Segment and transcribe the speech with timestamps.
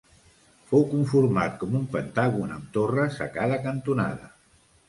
[0.71, 4.33] Fou conformat com un pentàgon amb torres a cada cantonada.